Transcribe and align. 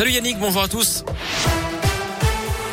Salut 0.00 0.12
Yannick, 0.12 0.38
bonjour 0.38 0.62
à 0.62 0.68
tous. 0.68 1.04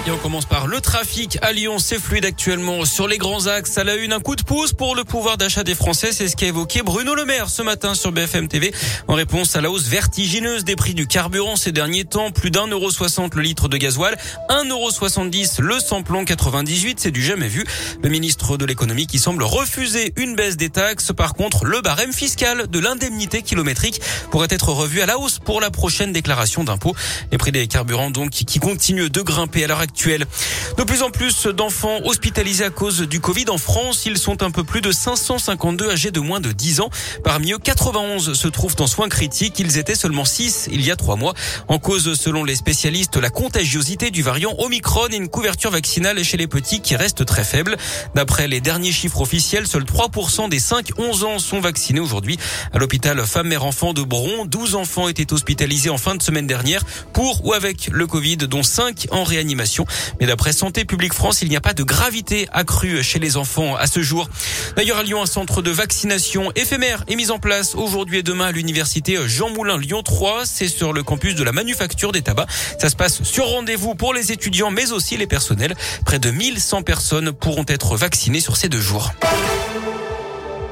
Et 0.07 0.11
on 0.11 0.17
commence 0.17 0.45
par 0.45 0.67
le 0.67 0.81
trafic 0.81 1.39
à 1.41 1.51
Lyon. 1.51 1.79
C'est 1.79 1.97
fluide 1.97 2.25
actuellement 2.25 2.85
sur 2.85 3.07
les 3.07 3.17
grands 3.17 3.47
axes. 3.47 3.79
À 3.79 3.83
la 3.83 3.95
une, 3.95 4.13
un 4.13 4.19
coup 4.19 4.35
de 4.35 4.43
pouce 4.43 4.71
pour 4.71 4.95
le 4.95 5.03
pouvoir 5.03 5.35
d'achat 5.35 5.63
des 5.63 5.73
Français. 5.73 6.11
C'est 6.11 6.27
ce 6.27 6.35
qu'a 6.35 6.45
évoqué 6.45 6.83
Bruno 6.83 7.15
Le 7.15 7.25
Maire 7.25 7.49
ce 7.49 7.63
matin 7.63 7.95
sur 7.95 8.11
BFM 8.11 8.47
TV 8.47 8.71
en 9.07 9.15
réponse 9.15 9.55
à 9.55 9.61
la 9.61 9.71
hausse 9.71 9.87
vertigineuse 9.87 10.63
des 10.63 10.75
prix 10.75 10.93
du 10.93 11.07
carburant 11.07 11.55
ces 11.55 11.71
derniers 11.71 12.05
temps. 12.05 12.29
Plus 12.29 12.51
d'un 12.51 12.67
euro 12.67 12.91
soixante 12.91 13.33
le 13.33 13.41
litre 13.41 13.67
de 13.67 13.77
gasoil, 13.77 14.15
un 14.47 14.65
euro 14.65 14.91
soixante-dix 14.91 15.57
le 15.59 15.79
samplon 15.79 16.23
98. 16.23 16.99
C'est 16.99 17.09
du 17.09 17.23
jamais 17.23 17.47
vu. 17.47 17.65
Le 18.03 18.09
ministre 18.09 18.57
de 18.57 18.65
l'économie 18.65 19.07
qui 19.07 19.17
semble 19.17 19.41
refuser 19.41 20.13
une 20.17 20.35
baisse 20.35 20.55
des 20.55 20.69
taxes. 20.69 21.13
Par 21.17 21.33
contre, 21.33 21.65
le 21.65 21.81
barème 21.81 22.13
fiscal 22.13 22.67
de 22.67 22.79
l'indemnité 22.79 23.41
kilométrique 23.41 24.01
pourrait 24.29 24.49
être 24.51 24.69
revu 24.69 25.01
à 25.01 25.07
la 25.07 25.17
hausse 25.17 25.39
pour 25.39 25.61
la 25.61 25.71
prochaine 25.71 26.13
déclaration 26.13 26.63
d'impôt. 26.63 26.95
Les 27.31 27.39
prix 27.39 27.51
des 27.51 27.65
carburants 27.65 28.11
donc 28.11 28.29
qui 28.29 28.59
continuent 28.59 29.09
de 29.09 29.21
grimper 29.23 29.63
à 29.63 29.67
l'heure 29.67 29.79
actuelle 29.79 29.94
de 29.95 30.83
plus 30.83 31.01
en 31.01 31.09
plus 31.09 31.47
d'enfants 31.47 31.99
hospitalisés 32.03 32.65
à 32.65 32.69
cause 32.69 33.01
du 33.01 33.19
Covid 33.19 33.45
en 33.49 33.57
France. 33.57 34.05
Ils 34.05 34.17
sont 34.17 34.43
un 34.43 34.51
peu 34.51 34.63
plus 34.63 34.81
de 34.81 34.91
552 34.91 35.89
âgés 35.89 36.11
de 36.11 36.19
moins 36.19 36.39
de 36.39 36.51
10 36.51 36.81
ans. 36.81 36.89
Parmi 37.23 37.53
eux, 37.53 37.57
91 37.57 38.33
se 38.33 38.47
trouvent 38.47 38.75
en 38.79 38.87
soins 38.87 39.09
critiques. 39.09 39.59
Ils 39.59 39.77
étaient 39.77 39.95
seulement 39.95 40.25
6 40.25 40.69
il 40.71 40.81
y 40.81 40.91
a 40.91 40.95
3 40.95 41.15
mois. 41.15 41.33
En 41.67 41.79
cause, 41.79 42.13
selon 42.13 42.43
les 42.43 42.55
spécialistes, 42.55 43.17
la 43.17 43.29
contagiosité 43.29 44.11
du 44.11 44.21
variant 44.21 44.53
Omicron 44.59 45.07
et 45.11 45.15
une 45.15 45.29
couverture 45.29 45.71
vaccinale 45.71 46.23
chez 46.23 46.37
les 46.37 46.47
petits 46.47 46.81
qui 46.81 46.95
reste 46.95 47.25
très 47.25 47.43
faible. 47.43 47.77
D'après 48.13 48.47
les 48.47 48.61
derniers 48.61 48.91
chiffres 48.91 49.21
officiels, 49.21 49.67
seuls 49.67 49.85
3% 49.85 50.49
des 50.49 50.59
5-11 50.59 51.23
ans 51.23 51.39
sont 51.39 51.61
vaccinés 51.61 51.99
aujourd'hui. 51.99 52.37
À 52.73 52.79
l'hôpital 52.79 53.19
femme-mère-enfant 53.25 53.93
de 53.93 54.03
Bron, 54.03 54.45
12 54.45 54.75
enfants 54.75 55.07
étaient 55.07 55.33
hospitalisés 55.33 55.89
en 55.89 55.97
fin 55.97 56.15
de 56.15 56.21
semaine 56.21 56.47
dernière 56.47 56.83
pour 57.13 57.45
ou 57.45 57.53
avec 57.53 57.87
le 57.91 58.05
Covid, 58.07 58.37
dont 58.37 58.63
5 58.63 59.07
en 59.11 59.23
réanimation. 59.23 59.84
Mais 60.19 60.27
d'après 60.27 60.53
Santé 60.53 60.85
publique 60.85 61.13
France, 61.13 61.41
il 61.41 61.49
n'y 61.49 61.55
a 61.55 61.61
pas 61.61 61.73
de 61.73 61.83
gravité 61.83 62.47
accrue 62.51 63.03
chez 63.03 63.19
les 63.19 63.37
enfants 63.37 63.75
à 63.75 63.87
ce 63.87 64.01
jour. 64.01 64.29
D'ailleurs, 64.75 64.97
à 64.97 65.03
Lyon, 65.03 65.21
un 65.21 65.25
centre 65.25 65.61
de 65.61 65.71
vaccination 65.71 66.51
éphémère 66.55 67.03
est 67.07 67.15
mis 67.15 67.31
en 67.31 67.39
place 67.39 67.75
aujourd'hui 67.75 68.19
et 68.19 68.23
demain 68.23 68.47
à 68.47 68.51
l'université 68.51 69.17
Jean 69.27 69.49
Moulin 69.49 69.77
Lyon 69.77 70.03
3. 70.03 70.45
C'est 70.45 70.67
sur 70.67 70.93
le 70.93 71.03
campus 71.03 71.35
de 71.35 71.43
la 71.43 71.51
manufacture 71.51 72.11
des 72.11 72.21
tabacs. 72.21 72.49
Ça 72.79 72.89
se 72.89 72.95
passe 72.95 73.23
sur 73.23 73.45
rendez-vous 73.45 73.95
pour 73.95 74.13
les 74.13 74.31
étudiants, 74.31 74.71
mais 74.71 74.91
aussi 74.91 75.17
les 75.17 75.27
personnels. 75.27 75.75
Près 76.05 76.19
de 76.19 76.31
1100 76.31 76.83
personnes 76.83 77.31
pourront 77.31 77.65
être 77.67 77.95
vaccinées 77.95 78.39
sur 78.39 78.57
ces 78.57 78.69
deux 78.69 78.81
jours. 78.81 79.11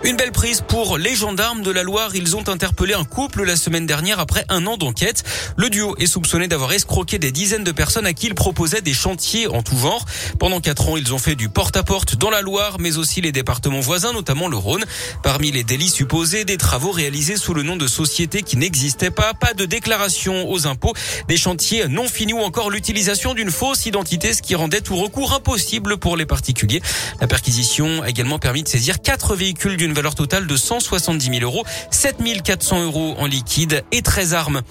Une 0.05 0.17
belle 0.17 0.33
prise 0.33 0.59
pour 0.59 0.97
les 0.97 1.15
gendarmes 1.15 1.61
de 1.61 1.71
la 1.71 1.81
Loire. 1.81 2.13
Ils 2.13 2.35
ont 2.35 2.45
interpellé 2.49 2.93
un 2.93 3.05
couple 3.05 3.45
la 3.45 3.55
semaine 3.55 3.85
dernière 3.85 4.19
après 4.19 4.43
un 4.49 4.67
an 4.67 4.75
d'enquête. 4.75 5.23
Le 5.55 5.69
duo 5.69 5.95
est 5.97 6.07
soupçonné 6.07 6.49
d'avoir 6.49 6.73
escroqué 6.73 7.19
des 7.19 7.31
dizaines 7.31 7.63
de 7.63 7.71
personnes 7.71 8.05
à 8.05 8.11
qui 8.11 8.27
ils 8.27 8.35
proposaient 8.35 8.81
des 8.81 8.93
chantiers 8.93 9.47
en 9.47 9.63
tout 9.63 9.77
genre. 9.77 10.03
Pendant 10.39 10.59
quatre 10.59 10.89
ans, 10.89 10.97
ils 10.97 11.13
ont 11.13 11.19
fait 11.19 11.35
du 11.35 11.47
porte-à-porte 11.47 12.17
dans 12.17 12.29
la 12.29 12.41
Loire, 12.41 12.79
mais 12.81 12.97
aussi 12.97 13.21
les 13.21 13.31
départements 13.31 13.79
voisins, 13.79 14.11
notamment 14.11 14.49
le 14.49 14.57
Rhône. 14.57 14.83
Parmi 15.23 15.51
les 15.51 15.63
délits 15.63 15.89
supposés, 15.89 16.43
des 16.43 16.57
travaux 16.57 16.91
réalisés 16.91 17.37
sous 17.37 17.53
le 17.53 17.63
nom 17.63 17.77
de 17.77 17.87
sociétés 17.87 18.41
qui 18.43 18.57
n'existaient 18.57 19.09
pas, 19.09 19.33
pas 19.33 19.53
de 19.53 19.63
déclaration 19.63 20.51
aux 20.51 20.67
impôts, 20.67 20.93
des 21.29 21.37
chantiers 21.37 21.87
non 21.87 22.09
finis 22.09 22.33
ou 22.33 22.41
encore 22.41 22.69
l'utilisation 22.69 23.33
d'une 23.33 23.51
fausse 23.51 23.85
identité, 23.85 24.33
ce 24.33 24.41
qui 24.41 24.55
rendait 24.55 24.81
tout 24.81 24.97
recours 24.97 25.31
impossible 25.31 25.95
pour 25.95 26.17
les 26.17 26.25
particuliers. 26.25 26.81
La 27.21 27.27
perquisition 27.27 28.01
a 28.01 28.09
également 28.09 28.37
permis 28.37 28.63
de 28.63 28.67
saisir 28.67 29.01
quatre 29.01 29.37
véhicules 29.37 29.77
d'une 29.77 29.92
valeur 29.93 30.15
totale 30.15 30.47
de 30.47 30.55
170 30.55 31.39
000 31.39 31.43
euros, 31.43 31.63
7 31.91 32.17
400 32.43 32.83
euros 32.83 33.15
en 33.17 33.25
liquide 33.25 33.83
et 33.91 34.01
13 34.01 34.33
armes. 34.33 34.61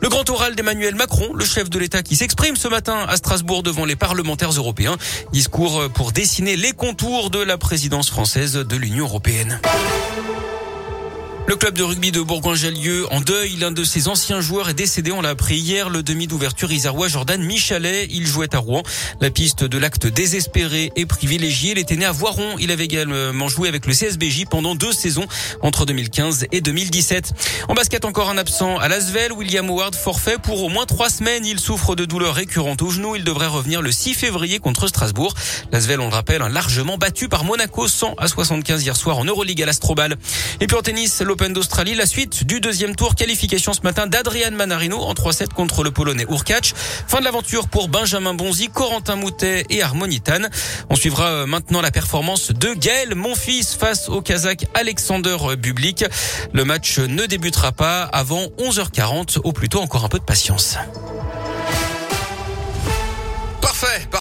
Le 0.00 0.08
grand 0.08 0.28
oral 0.30 0.54
d'Emmanuel 0.54 0.94
Macron, 0.94 1.32
le 1.34 1.44
chef 1.44 1.70
de 1.70 1.78
l'État 1.78 2.02
qui 2.02 2.16
s'exprime 2.16 2.56
ce 2.56 2.68
matin 2.68 3.04
à 3.08 3.16
Strasbourg 3.16 3.62
devant 3.62 3.84
les 3.84 3.96
parlementaires 3.96 4.50
européens. 4.50 4.96
Discours 5.32 5.90
pour 5.94 6.12
dessiner 6.12 6.56
les 6.56 6.72
contours 6.72 7.30
de 7.30 7.42
la 7.42 7.58
présidence 7.58 8.10
française 8.10 8.54
de 8.54 8.76
l'Union 8.76 9.06
européenne. 9.06 9.60
Le 11.48 11.54
club 11.54 11.78
de 11.78 11.84
rugby 11.84 12.10
de 12.10 12.20
Bourgoin-Jallieu 12.20 13.06
en 13.12 13.20
deuil. 13.20 13.54
L'un 13.60 13.70
de 13.70 13.84
ses 13.84 14.08
anciens 14.08 14.40
joueurs 14.40 14.68
est 14.68 14.74
décédé. 14.74 15.12
On 15.12 15.22
l'a 15.22 15.28
appris 15.28 15.54
hier. 15.54 15.90
Le 15.90 16.02
demi 16.02 16.26
d'ouverture 16.26 16.72
isérois 16.72 17.06
Jordan 17.06 17.40
Michalet. 17.40 18.08
Il 18.10 18.26
jouait 18.26 18.52
à 18.52 18.58
Rouen. 18.58 18.82
La 19.20 19.30
piste 19.30 19.62
de 19.62 19.78
l'acte 19.78 20.08
désespéré 20.08 20.90
est 20.96 21.06
privilégiée. 21.06 21.70
Il 21.70 21.78
était 21.78 21.94
né 21.94 22.04
à 22.04 22.10
Voiron. 22.10 22.56
Il 22.58 22.72
avait 22.72 22.86
également 22.86 23.46
joué 23.46 23.68
avec 23.68 23.86
le 23.86 23.92
CSBJ 23.92 24.46
pendant 24.50 24.74
deux 24.74 24.90
saisons 24.90 25.26
entre 25.62 25.86
2015 25.86 26.46
et 26.50 26.60
2017. 26.60 27.32
En 27.68 27.74
basket, 27.74 28.04
encore 28.04 28.28
un 28.28 28.38
absent 28.38 28.78
à 28.78 28.88
Lasvel. 28.88 29.32
William 29.32 29.70
Howard 29.70 29.94
forfait 29.94 30.38
pour 30.42 30.64
au 30.64 30.68
moins 30.68 30.84
trois 30.84 31.10
semaines. 31.10 31.46
Il 31.46 31.60
souffre 31.60 31.94
de 31.94 32.04
douleurs 32.04 32.34
récurrentes 32.34 32.82
au 32.82 32.90
genou. 32.90 33.14
Il 33.14 33.22
devrait 33.22 33.46
revenir 33.46 33.82
le 33.82 33.92
6 33.92 34.14
février 34.14 34.58
contre 34.58 34.88
Strasbourg. 34.88 35.32
Lasvel, 35.70 36.00
on 36.00 36.08
le 36.08 36.14
rappelle, 36.14 36.42
largement 36.50 36.98
battu 36.98 37.28
par 37.28 37.44
Monaco 37.44 37.86
100 37.86 38.16
à 38.18 38.26
75 38.26 38.82
hier 38.82 38.96
soir 38.96 39.18
en 39.18 39.24
Euroleague 39.24 39.62
à 39.62 39.66
l'Astrobal. 39.66 40.16
Et 40.60 40.66
puis 40.66 40.76
en 40.76 40.82
tennis, 40.82 41.22
l'Open 41.36 41.52
d'Australie. 41.52 41.94
La 41.94 42.06
suite 42.06 42.44
du 42.44 42.60
deuxième 42.60 42.96
tour 42.96 43.14
qualification 43.14 43.74
ce 43.74 43.82
matin 43.82 44.06
d'Adrian 44.06 44.52
Manarino 44.52 44.96
en 44.96 45.12
3-7 45.12 45.48
contre 45.48 45.84
le 45.84 45.90
Polonais 45.90 46.24
Urkac. 46.30 46.72
Fin 46.74 47.18
de 47.18 47.24
l'aventure 47.24 47.68
pour 47.68 47.88
Benjamin 47.88 48.32
Bonzi, 48.32 48.68
Corentin 48.68 49.16
Moutet 49.16 49.66
et 49.68 49.82
Harmonitan. 49.82 50.48
On 50.88 50.96
suivra 50.96 51.26
euh, 51.26 51.46
maintenant 51.46 51.82
la 51.82 51.90
performance 51.90 52.52
de 52.52 52.72
Gaël 52.72 53.14
Monfils 53.14 53.76
face 53.78 54.08
au 54.08 54.22
Kazakh 54.22 54.66
Alexander 54.72 55.36
Bublik. 55.58 56.06
Le 56.54 56.64
match 56.64 57.00
ne 57.00 57.26
débutera 57.26 57.70
pas 57.72 58.04
avant 58.04 58.46
11h40, 58.58 59.40
Ou 59.44 59.52
plutôt 59.52 59.82
encore 59.82 60.06
un 60.06 60.08
peu 60.08 60.18
de 60.18 60.24
patience. 60.24 60.78
Parfait. 63.60 64.08